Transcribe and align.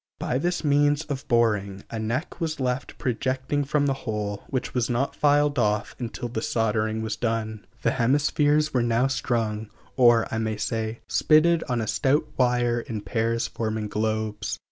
By 0.17 0.39
this 0.39 0.63
means 0.63 1.03
of 1.05 1.27
boring, 1.27 1.83
a 1.91 1.99
neck 1.99 2.41
was 2.41 2.59
left 2.59 2.97
projecting 2.97 3.63
from 3.63 3.85
the 3.85 3.93
hole, 4.09 4.43
which 4.47 4.73
was 4.73 4.89
not 4.89 5.15
filed 5.15 5.59
off 5.59 5.95
until 5.99 6.27
the 6.27 6.41
soldering 6.41 7.03
was 7.03 7.15
done. 7.15 7.65
The 7.83 7.91
hemispheres 7.91 8.73
were 8.73 8.81
now 8.81 9.05
strung 9.05 9.69
or, 9.95 10.27
I 10.33 10.39
may 10.39 10.57
say, 10.57 11.01
spitted 11.07 11.63
on 11.69 11.81
a 11.81 11.87
stout 11.87 12.25
wire 12.35 12.79
in 12.79 13.01
pairs 13.01 13.45
forming 13.45 13.87
globes. 13.89 14.57